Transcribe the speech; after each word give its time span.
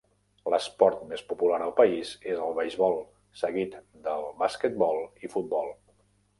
L'esport 0.53 1.03
més 1.11 1.21
popular 1.33 1.59
al 1.65 1.73
país 1.81 2.15
és 2.33 2.41
el 2.47 2.57
beisbol, 2.61 2.99
seguit 3.43 3.79
de 4.09 4.19
basquetbol 4.43 5.01
i 5.29 5.35
futbol. 5.39 5.75